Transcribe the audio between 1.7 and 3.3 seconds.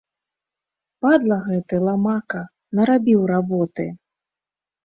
ламака, нарабіў